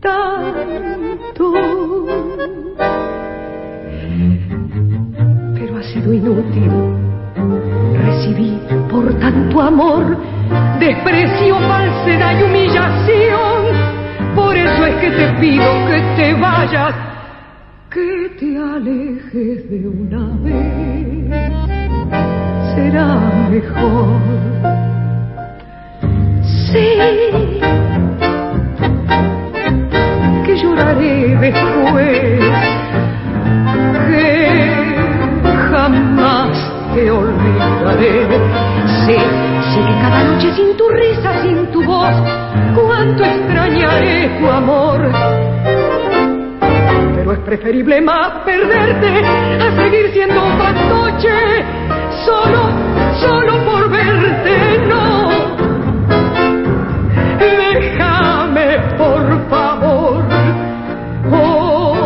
tanto. 0.00 1.52
Pero 5.54 5.76
ha 5.78 5.82
sido 5.82 6.12
inútil. 6.12 6.70
Recibí 8.04 8.58
por 8.90 9.14
tanto 9.18 9.60
amor 9.60 10.16
desprecio, 10.78 11.56
falsedad 11.60 12.38
y 12.38 12.42
humillación. 12.42 14.34
Por 14.34 14.56
eso 14.56 14.86
es 14.86 14.94
que 14.96 15.10
te 15.10 15.28
pido 15.40 15.86
que 15.86 16.00
te 16.16 16.34
vayas, 16.34 16.94
que 17.92 18.30
te 18.38 18.56
alejes 18.56 19.68
de 19.68 19.86
una 19.86 20.34
vez. 20.40 21.30
Será 22.74 23.48
mejor. 23.50 24.20
Sí, 26.72 26.88
que 30.44 30.56
lloraré 30.56 31.36
después, 31.36 32.40
que 34.06 34.96
jamás 35.70 36.72
te 36.94 37.10
olvidaré. 37.10 38.26
Sé, 39.04 39.18
sé 39.18 39.80
que 39.86 39.94
cada 40.00 40.24
noche 40.24 40.50
sin 40.54 40.76
tu 40.78 40.88
risa, 40.88 41.42
sin 41.42 41.66
tu 41.66 41.84
voz, 41.84 42.14
cuánto 42.74 43.22
extrañaré 43.22 44.30
tu 44.38 44.48
amor. 44.48 45.12
Es 47.32 47.38
preferible 47.38 47.98
más 48.02 48.42
perderte 48.44 49.08
a 49.08 49.74
seguir 49.74 50.12
siendo 50.12 50.44
un 50.44 50.58
fantoche, 50.58 51.64
solo, 52.26 52.68
solo 53.22 53.64
por 53.64 53.88
verte, 53.88 54.78
no. 54.86 55.30
Déjame, 57.38 58.78
por 58.98 59.48
favor. 59.48 60.24
Oh, 61.32 61.96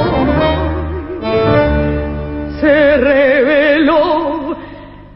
se 2.60 2.96
reveló 2.98 4.56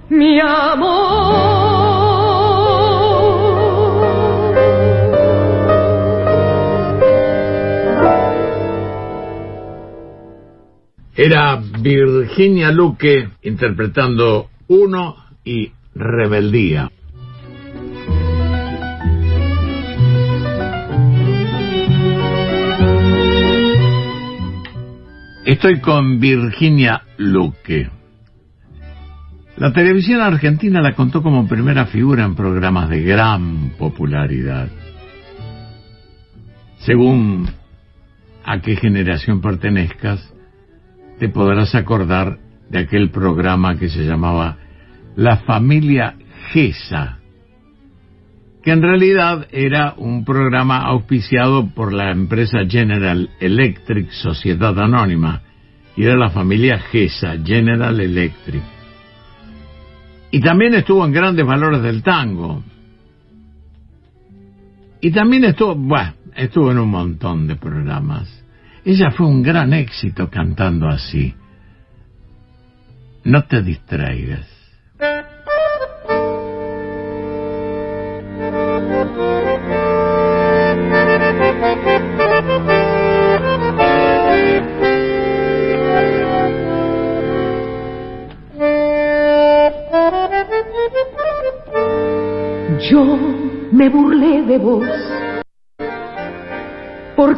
mi 0.09 0.41
Era 11.23 11.61
Virginia 11.83 12.73
Luque 12.73 13.29
interpretando 13.43 14.49
Uno 14.69 15.17
y 15.45 15.71
Rebeldía. 15.95 16.91
Estoy 25.45 25.81
con 25.81 26.21
Virginia 26.21 27.03
Luque. 27.19 27.91
La 29.59 29.75
televisión 29.75 30.23
argentina 30.23 30.81
la 30.81 30.95
contó 30.95 31.23
como 31.23 31.47
primera 31.47 31.85
figura 31.85 32.25
en 32.25 32.35
programas 32.35 32.89
de 32.89 33.03
gran 33.03 33.73
popularidad. 33.79 34.71
Según 36.79 37.47
a 38.43 38.63
qué 38.63 38.77
generación 38.77 39.43
pertenezcas, 39.43 40.33
te 41.21 41.29
podrás 41.29 41.75
acordar 41.75 42.39
de 42.71 42.79
aquel 42.79 43.11
programa 43.11 43.79
que 43.79 43.91
se 43.91 44.05
llamaba 44.05 44.57
La 45.17 45.37
familia 45.37 46.17
Gesa, 46.51 47.19
que 48.63 48.71
en 48.71 48.81
realidad 48.81 49.47
era 49.53 49.93
un 49.99 50.25
programa 50.25 50.79
auspiciado 50.79 51.69
por 51.75 51.93
la 51.93 52.11
empresa 52.11 52.61
General 52.67 53.29
Electric 53.39 54.11
Sociedad 54.11 54.77
Anónima, 54.81 55.43
y 55.95 56.05
era 56.05 56.17
la 56.17 56.31
familia 56.31 56.79
Gesa, 56.79 57.37
General 57.45 58.01
Electric. 58.01 58.63
Y 60.31 60.41
también 60.41 60.73
estuvo 60.73 61.05
en 61.05 61.13
Grandes 61.13 61.45
Valores 61.45 61.83
del 61.83 62.03
Tango. 62.03 62.63
Y 65.03 65.11
también 65.11 65.45
estuvo, 65.45 65.75
bueno, 65.75 66.15
estuvo 66.35 66.71
en 66.71 66.79
un 66.79 66.89
montón 66.89 67.47
de 67.47 67.57
programas. 67.57 68.40
Ella 68.93 69.13
fue 69.13 69.29
un 69.29 69.41
gran 69.41 69.73
éxito 69.73 70.29
cantando 70.29 70.89
así. 70.89 71.33
No 73.23 73.45
te 73.45 73.63
distraigas. 73.63 74.49
Yo 92.91 93.05
me 93.71 93.89
burlé 93.89 94.43
de 94.43 94.59
vos 94.59 95.20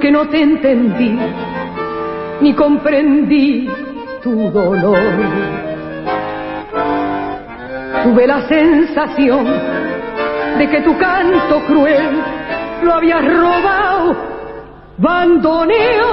porque 0.02 0.10
no 0.10 0.28
te 0.28 0.42
entendí 0.42 1.16
ni 2.40 2.52
comprendí 2.54 3.68
tu 4.20 4.50
dolor. 4.50 4.98
Tuve 8.02 8.26
la 8.26 8.48
sensación 8.48 9.46
de 10.58 10.68
que 10.68 10.80
tu 10.80 10.98
canto 10.98 11.60
cruel 11.68 12.20
lo 12.82 12.94
habías 12.94 13.24
robado, 13.24 14.16
bandoneo. 14.98 16.08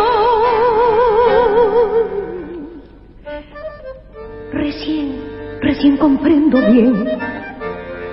Recién, 4.54 5.16
recién 5.62 5.98
comprendo 5.98 6.60
bien 6.60 7.08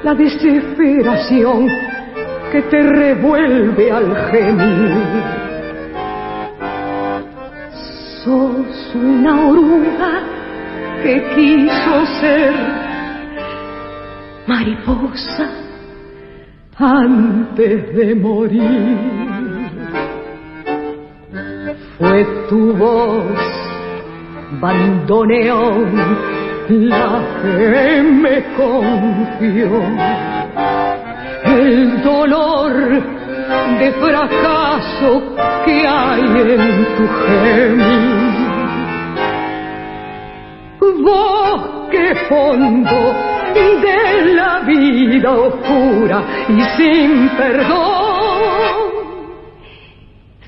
la 0.03 0.14
desesperación 0.14 1.68
que 2.51 2.62
te 2.62 2.83
revuelve 2.83 3.93
al 3.93 4.16
gemir. 4.31 5.45
Sos 8.27 8.93
una 8.93 9.41
oruga 9.51 10.20
que 11.01 11.14
quiso 11.37 12.07
ser 12.20 12.53
mariposa 14.49 15.49
antes 16.77 17.95
de 17.95 18.14
morir. 18.16 18.99
Fue 21.97 22.24
tu 22.49 22.72
voz, 22.72 23.39
bandoneón, 24.61 25.95
la 26.68 27.22
que 27.43 28.03
me 28.03 28.43
confió 28.57 29.70
el 31.45 32.03
dolor 32.03 33.16
de 33.78 33.92
fracaso 33.92 35.22
que 35.64 35.86
hay 35.86 36.20
en 36.20 36.86
tu 36.97 37.05
gemir. 37.26 38.47
Bosque 41.05 42.14
fondo 42.28 43.14
de 43.55 44.34
la 44.34 44.61
vida 44.61 45.30
oscura 45.32 46.22
y 46.49 46.61
sin 46.76 47.28
perdón 47.36 48.86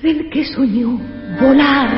del 0.03 0.30
que 0.30 0.44
soñó 0.44 0.99
volar 1.40 1.88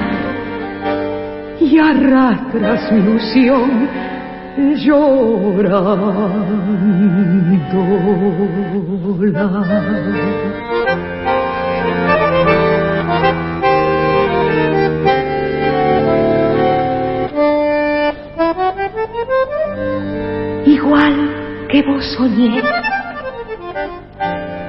y 1.60 1.78
arrastra 1.78 2.88
su 2.88 2.94
ilusión 2.94 3.88
Igual 20.70 21.66
que 21.68 21.82
vos 21.82 22.04
soñé, 22.16 22.62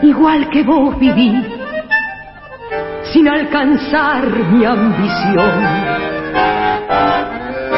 igual 0.02 0.50
que 0.50 0.64
vos 0.64 0.98
viví, 0.98 1.32
sin 3.14 3.28
alcanzar 3.28 4.26
mi 4.52 4.66
ambición. 4.66 5.54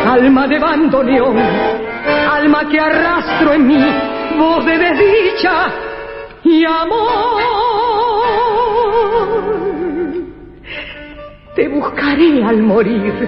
Alma 0.07 0.47
de 0.47 0.57
bandoneón, 0.57 1.37
alma 2.31 2.69
que 2.69 2.79
arrastro 2.79 3.55
en 3.55 3.67
mí, 3.67 3.85
voz 4.37 4.65
de 4.67 4.77
desdicha 4.77 5.57
y 6.45 6.63
amor. 6.63 7.41
Te 11.57 11.67
buscaré 11.67 12.41
al 12.41 12.63
morir, 12.63 13.27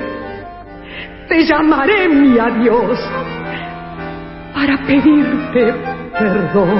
te 1.27 1.43
llamaré 1.43 2.07
mi 2.07 2.39
adiós 2.39 2.97
para 4.55 4.77
pedirte 4.87 5.73
perdón. 6.17 6.79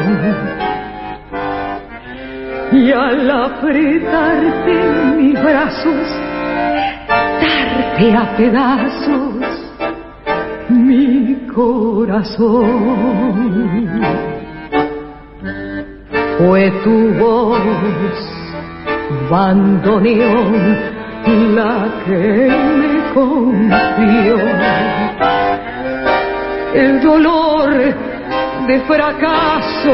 Y 2.71 2.91
al 2.91 3.30
apretarte 3.30 4.71
en 4.71 5.17
mis 5.17 5.43
brazos, 5.43 6.07
darte 7.41 8.13
a 8.13 8.36
pedazos 8.38 9.65
mi 10.69 11.47
corazón. 11.53 12.65
Fue 16.38 16.71
tu 16.84 17.09
voz, 17.19 17.59
bandoneón, 19.30 20.78
la 21.55 21.88
que 22.05 22.49
me 22.80 23.13
confió. 23.13 24.36
El 26.73 27.01
dolor 27.01 27.34
de 28.68 28.80
fracaso 28.82 29.93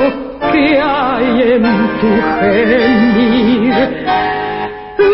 que 0.51 0.79
hay 0.79 1.53
en 1.53 1.63
tu 1.99 2.09
gemir. 2.39 3.73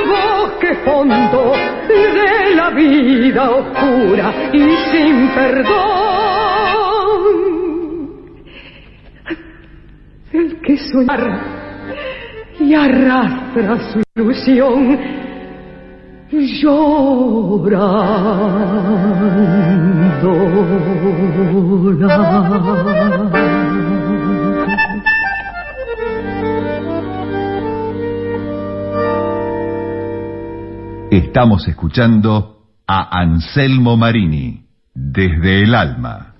Bosque 0.07 0.75
fondo 0.85 1.53
de 1.87 2.55
la 2.55 2.69
vida 2.69 3.49
oscura 3.49 4.33
y 4.53 4.75
sin 4.91 5.29
perdón. 5.29 5.77
El 10.31 10.61
que 10.61 10.77
soñar 10.77 11.39
y 12.59 12.73
arrastra 12.73 13.77
su 13.91 14.01
ilusión 14.15 14.99
llorando. 16.31 17.87
Estamos 31.17 31.67
escuchando 31.67 32.67
a 32.85 33.19
Anselmo 33.21 33.97
Marini, 33.97 34.67
desde 34.93 35.63
el 35.63 35.73
alma. 35.73 36.35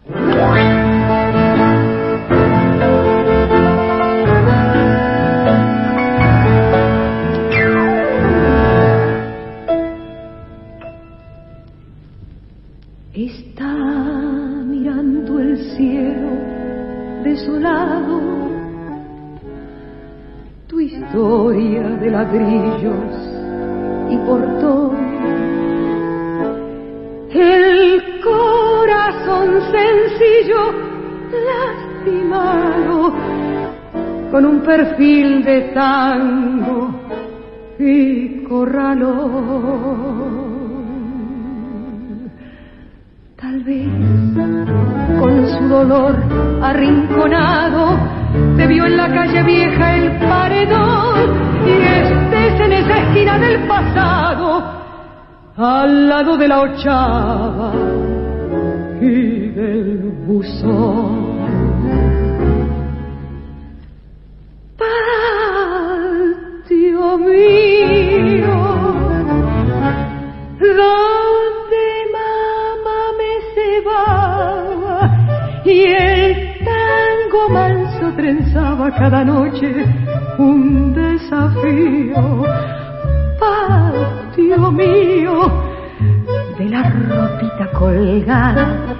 Está 13.15 13.73
mirando 14.63 15.39
el 15.39 15.57
cielo 15.75 17.23
desolado, 17.23 18.21
tu 20.67 20.79
historia 20.79 21.81
de 21.99 22.11
ladrillos 22.11 23.06
con 34.37 34.45
un 34.45 34.59
perfil 34.61 35.43
de 35.43 35.61
tango 35.73 36.93
y 37.79 38.43
corralón. 38.43 39.07
Tal 43.35 43.63
vez 43.63 43.89
con 45.19 45.47
su 45.47 45.67
dolor 45.67 46.15
arrinconado 46.61 47.97
te 48.57 48.67
vio 48.67 48.85
en 48.85 48.95
la 48.95 49.11
calle 49.11 49.41
vieja 49.41 49.95
el 49.95 50.19
paredón 50.19 51.31
y 51.65 51.71
estés 51.71 52.59
en 52.59 52.73
esa 52.73 52.97
esquina 53.05 53.39
del 53.39 53.67
pasado 53.67 54.71
al 55.55 56.09
lado 56.09 56.37
de 56.37 56.47
la 56.47 56.61
ochava 56.61 57.71
y 59.01 59.49
del 59.49 59.97
buzón. 60.27 61.46
Cada 78.91 79.23
noche 79.23 79.85
un 80.37 80.93
desafío. 80.93 82.43
Patio 83.39 84.71
mío, 84.71 85.51
de 86.57 86.65
la 86.65 86.83
ropita 86.89 87.71
colgada, 87.73 88.95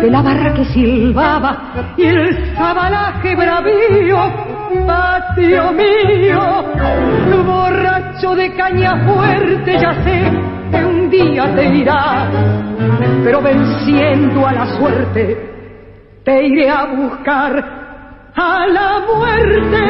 de 0.00 0.10
la 0.10 0.22
barra 0.22 0.54
que 0.54 0.64
silbaba 0.66 1.94
y 1.96 2.04
el 2.04 2.54
sabalaje 2.56 3.36
bravío. 3.36 4.47
Patio 4.86 5.72
mío, 5.72 6.64
borracho 7.46 8.34
de 8.34 8.54
caña 8.54 8.96
fuerte, 9.06 9.78
ya 9.80 9.94
sé 10.04 10.30
que 10.70 10.84
un 10.84 11.08
día 11.08 11.54
te 11.54 11.64
irás, 11.64 12.28
pero 13.24 13.40
venciendo 13.40 14.46
a 14.46 14.52
la 14.52 14.66
suerte, 14.78 15.36
te 16.24 16.46
iré 16.46 16.68
a 16.68 16.84
buscar 16.86 17.78
a 18.34 18.66
la 18.66 19.00
muerte 19.06 19.80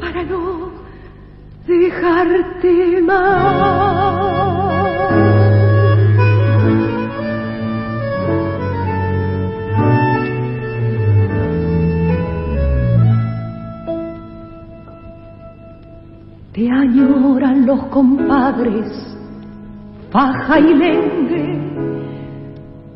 para 0.00 0.22
no 0.22 0.70
dejarte 1.66 3.02
más. 3.02 3.51
Los 17.72 17.84
compadres, 17.86 18.86
faja 20.10 20.60
y 20.60 20.74
lengue, 20.74 21.46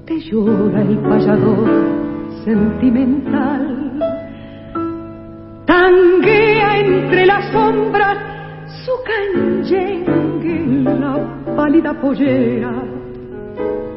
te 0.05 0.21
llora 0.21 0.83
el 0.83 0.99
payador 0.99 1.69
sentimental. 2.45 3.63
Tanguea 5.65 6.79
entre 6.79 7.25
las 7.25 7.51
sombras 7.53 8.19
su 8.85 8.93
canyengue, 9.11 10.59
la 11.01 11.15
pálida 11.57 11.95
pollera 11.99 12.75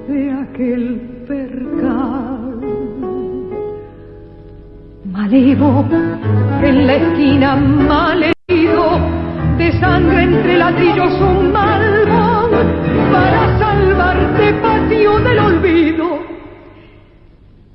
de 0.08 0.32
aquel 0.32 0.84
percal. 1.28 2.62
Malevo 5.12 5.86
en 6.64 6.88
la 6.88 6.96
esquina 6.96 7.56
malherido 7.58 8.39
de 9.70 9.80
sangre 9.80 10.24
entre 10.24 10.57
ladrillos 10.57 11.13
un 11.22 11.51
malvón 11.51 12.49
para 13.11 13.59
salvarte 13.59 14.53
patio 14.61 15.20
del 15.20 15.39
olvido. 15.39 16.20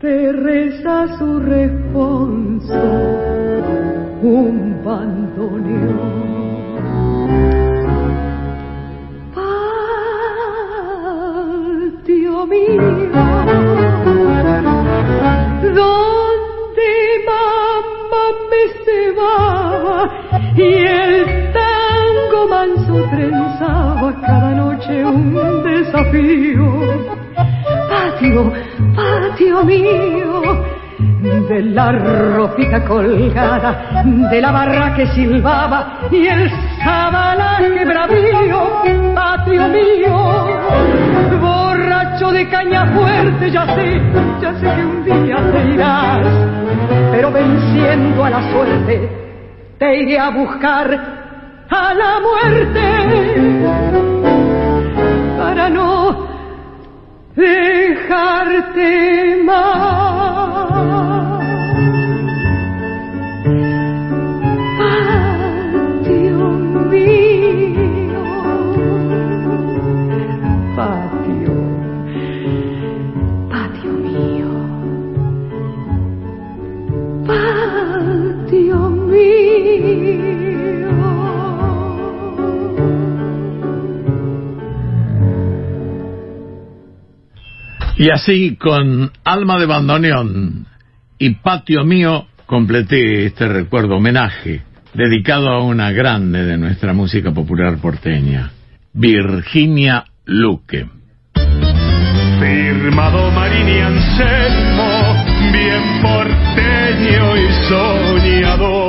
Te 0.01 0.32
reza 0.32 1.16
su 1.18 1.38
responso 1.40 2.74
un 4.22 4.82
bandoneón. 4.84 6.24
Patio 12.24 12.47
mío, 12.47 12.82
donde 15.78 16.90
mamá 17.28 18.24
me 18.51 18.62
y 20.57 20.61
el 20.62 21.55
manso 22.49 23.03
trenzaba 23.11 24.12
cada 24.20 24.51
noche 24.51 25.05
un 25.05 25.62
desafío. 25.62 27.14
Patio, 27.88 28.53
patio 28.95 29.64
mío, 29.64 30.64
de 31.49 31.62
la 31.62 31.92
ropita 31.92 32.84
colgada, 32.84 34.03
de 34.30 34.40
la 34.40 34.53
barra 34.53 34.95
que 34.95 35.07
silbaba 35.09 36.01
y 36.11 36.26
el 36.26 36.51
sabalaje 36.82 37.84
bravío, 37.84 39.14
patio 39.14 39.68
mío, 39.68 40.47
borracho 41.40 42.30
de 42.30 42.49
caña 42.49 42.86
fuerte, 42.86 43.51
ya 43.51 43.66
sé, 43.74 44.01
ya 44.40 44.55
sé 44.55 44.74
que 44.74 44.84
un 44.84 45.05
día 45.05 45.36
te 45.53 45.74
irás, 45.74 46.26
pero 47.11 47.32
venciendo 47.32 48.24
a 48.24 48.30
la 48.30 48.53
suerte, 48.53 49.09
te 49.78 49.97
iré 50.03 50.18
a 50.18 50.30
buscar 50.30 51.14
a 51.71 51.95
la 51.95 52.21
muerte 52.21 52.87
para 55.39 55.71
no 55.71 56.27
dejarte 57.37 58.91
más. 59.45 61.14
Y 88.05 88.11
así, 88.11 88.57
con 88.57 89.11
Alma 89.25 89.59
de 89.59 89.65
Bandoneón 89.65 90.67
y 91.19 91.31
Patio 91.37 91.87
Mío, 91.87 92.27
completé 92.45 93.25
este 93.25 93.49
recuerdo 93.49 93.97
homenaje 93.97 94.61
dedicado 94.93 95.49
a 95.49 95.65
una 95.65 95.91
grande 95.91 96.45
de 96.45 96.59
nuestra 96.59 96.93
música 96.93 97.33
popular 97.33 97.79
porteña, 97.79 98.51
Virginia 98.93 100.05
Luque. 100.27 100.87
Firmado 102.39 103.31
Marini 103.31 103.81
Anselmo, 103.81 105.25
bien 105.51 106.03
porteño 106.03 107.37
y 107.39 107.53
soñador 107.67 108.84